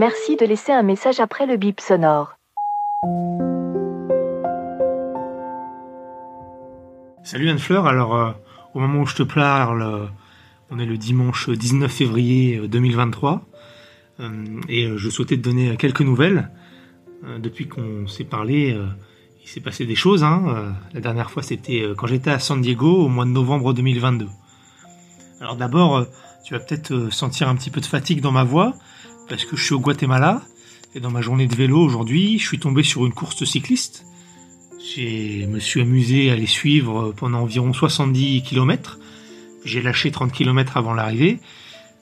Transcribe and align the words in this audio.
Merci 0.00 0.36
de 0.36 0.46
laisser 0.46 0.72
un 0.72 0.82
message 0.82 1.20
après 1.20 1.44
le 1.44 1.58
bip 1.58 1.78
sonore. 1.78 2.38
Salut 7.22 7.50
Anne-Fleur, 7.50 7.86
alors 7.86 8.16
euh, 8.16 8.30
au 8.72 8.80
moment 8.80 9.00
où 9.02 9.06
je 9.06 9.14
te 9.14 9.22
parle, 9.22 9.82
euh, 9.82 10.06
on 10.70 10.78
est 10.78 10.86
le 10.86 10.96
dimanche 10.96 11.50
19 11.50 11.92
février 11.92 12.56
euh, 12.56 12.66
2023 12.66 13.46
euh, 14.20 14.60
et 14.70 14.88
je 14.96 15.10
souhaitais 15.10 15.36
te 15.36 15.42
donner 15.42 15.76
quelques 15.76 16.00
nouvelles. 16.00 16.50
Depuis 17.38 17.68
qu'on 17.68 18.06
s'est 18.06 18.24
parlé, 18.24 18.74
il 19.42 19.46
s'est 19.46 19.60
passé 19.60 19.84
des 19.84 19.96
choses. 19.96 20.24
Hein. 20.24 20.74
La 20.94 21.00
dernière 21.02 21.30
fois 21.30 21.42
c'était 21.42 21.84
quand 21.98 22.06
j'étais 22.06 22.30
à 22.30 22.38
San 22.38 22.62
Diego 22.62 23.04
au 23.04 23.08
mois 23.08 23.26
de 23.26 23.30
novembre 23.30 23.74
2022. 23.74 24.28
Alors 25.42 25.56
d'abord, 25.56 26.06
tu 26.42 26.54
vas 26.54 26.60
peut-être 26.60 27.12
sentir 27.12 27.50
un 27.50 27.56
petit 27.56 27.68
peu 27.68 27.82
de 27.82 27.86
fatigue 27.86 28.22
dans 28.22 28.32
ma 28.32 28.44
voix 28.44 28.74
parce 29.30 29.44
que 29.44 29.56
je 29.56 29.64
suis 29.64 29.74
au 29.74 29.80
Guatemala 29.80 30.42
et 30.94 31.00
dans 31.00 31.10
ma 31.10 31.22
journée 31.22 31.46
de 31.46 31.54
vélo 31.54 31.80
aujourd'hui, 31.80 32.38
je 32.38 32.46
suis 32.46 32.58
tombé 32.58 32.82
sur 32.82 33.06
une 33.06 33.12
course 33.12 33.44
cycliste. 33.44 34.04
Je 34.80 35.46
me 35.46 35.60
suis 35.60 35.80
amusé 35.80 36.30
à 36.32 36.36
les 36.36 36.46
suivre 36.46 37.12
pendant 37.16 37.42
environ 37.42 37.72
70 37.72 38.42
km. 38.42 38.98
J'ai 39.64 39.82
lâché 39.82 40.10
30 40.10 40.32
km 40.32 40.76
avant 40.76 40.94
l'arrivée. 40.94 41.38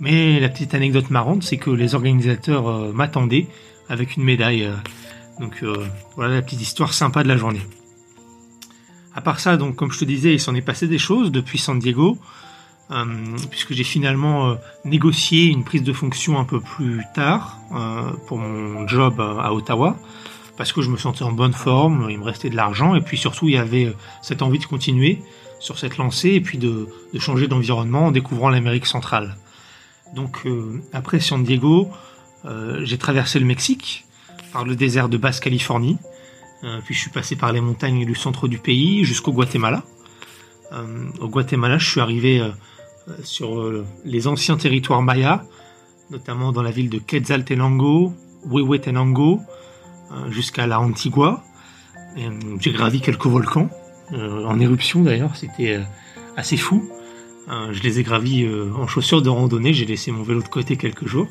Mais 0.00 0.38
la 0.38 0.50
petite 0.50 0.74
anecdote 0.74 1.08
marrante, 1.08 1.44
c'est 1.44 1.56
que 1.56 1.70
les 1.70 1.94
organisateurs 1.94 2.68
euh, 2.68 2.92
m'attendaient 2.92 3.46
avec 3.88 4.16
une 4.16 4.24
médaille. 4.24 4.64
euh. 4.64 4.74
donc 5.40 5.62
euh, 5.62 5.86
voilà 6.16 6.34
la 6.34 6.42
petite 6.42 6.60
histoire 6.60 6.92
sympa 6.92 7.22
de 7.22 7.28
la 7.28 7.38
journée. 7.38 7.62
À 9.14 9.22
part 9.22 9.40
ça, 9.40 9.56
donc 9.56 9.76
comme 9.76 9.92
je 9.92 10.00
te 10.00 10.04
disais, 10.04 10.34
il 10.34 10.40
s'en 10.40 10.54
est 10.54 10.60
passé 10.60 10.88
des 10.88 10.98
choses 10.98 11.32
depuis 11.32 11.58
San 11.58 11.78
Diego, 11.78 12.18
puisque 13.50 13.72
j'ai 13.72 13.84
finalement 13.84 14.50
euh, 14.50 14.54
négocié 14.84 15.46
une 15.46 15.64
prise 15.64 15.82
de 15.82 15.92
fonction 15.92 16.38
un 16.38 16.44
peu 16.44 16.60
plus 16.60 17.02
tard 17.14 17.58
euh, 17.72 18.12
pour 18.26 18.38
mon 18.38 18.86
job 18.86 19.18
euh, 19.18 19.38
à 19.38 19.52
Ottawa 19.52 19.96
parce 20.56 20.72
que 20.72 20.82
je 20.82 20.90
me 20.90 20.96
sentais 20.96 21.24
en 21.24 21.32
bonne 21.32 21.52
forme, 21.52 22.08
il 22.10 22.18
me 22.18 22.24
restait 22.24 22.50
de 22.50 22.56
l'argent, 22.56 22.94
et 22.94 23.00
puis 23.00 23.16
surtout 23.16 23.48
il 23.48 23.54
y 23.54 23.58
avait 23.58 23.86
euh, 23.86 23.96
cette 24.22 24.42
envie 24.42 24.58
de 24.58 24.64
continuer 24.64 25.22
sur 25.58 25.78
cette 25.78 25.96
lancée, 25.96 26.30
et 26.30 26.40
puis 26.40 26.58
de, 26.58 26.88
de 27.12 27.18
changer 27.18 27.48
d'environnement 27.48 28.06
en 28.06 28.10
découvrant 28.10 28.50
l'Amérique 28.50 28.86
centrale. 28.86 29.36
Donc 30.14 30.46
euh, 30.46 30.82
après 30.92 31.20
San 31.20 31.42
Diego, 31.42 31.90
euh, 32.44 32.84
j'ai 32.84 32.98
traversé 32.98 33.38
le 33.38 33.46
Mexique, 33.46 34.04
par 34.52 34.64
le 34.64 34.76
désert 34.76 35.08
de 35.08 35.16
Basse-Californie, 35.16 35.98
euh, 36.62 36.80
puis 36.84 36.94
je 36.94 37.00
suis 37.00 37.10
passé 37.10 37.36
par 37.36 37.52
les 37.52 37.60
montagnes 37.60 38.04
du 38.04 38.14
centre 38.14 38.46
du 38.46 38.58
pays 38.58 39.04
jusqu'au 39.04 39.32
Guatemala. 39.32 39.82
Euh, 40.72 41.08
au 41.20 41.28
Guatemala, 41.28 41.78
je 41.78 41.90
suis 41.90 42.00
arrivé 42.00 42.40
euh, 42.40 42.48
euh, 42.48 42.52
sur 43.22 43.60
euh, 43.60 43.84
les 44.04 44.26
anciens 44.26 44.56
territoires 44.56 45.02
mayas, 45.02 45.44
notamment 46.10 46.52
dans 46.52 46.62
la 46.62 46.70
ville 46.70 46.90
de 46.90 46.98
Quetzaltenango, 46.98 48.12
Huehuetenango, 48.46 49.40
euh, 50.12 50.30
jusqu'à 50.30 50.66
la 50.66 50.80
Antigua. 50.80 51.42
Euh, 52.18 52.30
J'ai 52.60 52.72
gravi 52.72 53.00
quelques 53.00 53.26
volcans, 53.26 53.68
euh, 54.12 54.44
en 54.44 54.60
éruption 54.60 55.02
d'ailleurs, 55.02 55.36
c'était 55.36 55.76
euh, 55.76 55.82
assez 56.36 56.56
fou. 56.56 56.88
Euh, 57.48 57.72
je 57.72 57.82
les 57.82 58.00
ai 58.00 58.02
gravis 58.02 58.44
euh, 58.44 58.70
en 58.74 58.86
chaussures 58.86 59.20
de 59.20 59.28
randonnée, 59.28 59.74
j'ai 59.74 59.84
laissé 59.84 60.10
mon 60.10 60.22
vélo 60.22 60.40
de 60.42 60.48
côté 60.48 60.76
quelques 60.76 61.06
jours. 61.06 61.28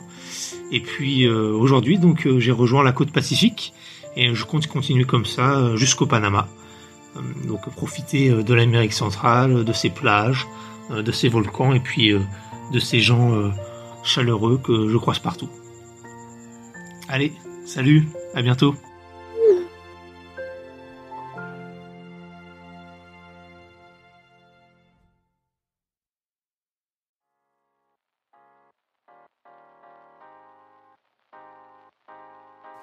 Et 0.72 0.80
puis 0.80 1.26
euh, 1.26 1.52
aujourd'hui, 1.52 1.98
donc 1.98 2.28
euh, 2.28 2.40
j'ai 2.40 2.52
rejoint 2.52 2.84
la 2.84 2.92
côte 2.92 3.12
pacifique 3.12 3.74
et 4.16 4.34
je 4.34 4.46
compte 4.46 4.68
continuer 4.68 5.06
comme 5.06 5.26
ça 5.26 5.58
euh, 5.58 5.76
jusqu'au 5.76 6.06
Panama. 6.06 6.48
Euh, 7.16 7.20
donc 7.48 7.68
profiter 7.72 8.30
euh, 8.30 8.44
de 8.44 8.54
l'Amérique 8.54 8.94
centrale, 8.94 9.64
de 9.64 9.74
ses 9.74 9.90
plages, 9.90 10.46
euh, 10.46 10.73
de 10.90 11.12
ses 11.12 11.30
volcans 11.30 11.74
et 11.74 11.80
puis 11.80 12.12
euh, 12.12 12.20
de 12.72 12.80
ces 12.80 13.00
gens 13.00 13.34
euh, 13.34 13.52
chaleureux 14.04 14.60
que 14.64 14.90
je 14.90 14.98
croise 14.98 15.20
partout. 15.20 15.50
Allez, 17.08 17.34
salut, 17.66 18.08
à 18.34 18.42
bientôt. 18.42 18.76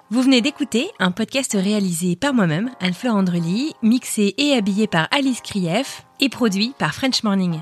Vous 0.09 0.21
venez 0.21 0.41
d'écouter 0.41 0.91
un 0.99 1.11
podcast 1.11 1.53
réalisé 1.53 2.17
par 2.17 2.33
moi-même, 2.33 2.69
Anne-Fleur 2.81 3.15
Andrely, 3.15 3.73
mixé 3.81 4.33
et 4.37 4.53
habillé 4.53 4.85
par 4.85 5.07
Alice 5.09 5.39
Krief 5.39 6.05
et 6.19 6.27
produit 6.27 6.73
par 6.77 6.93
French 6.93 7.23
Morning. 7.23 7.61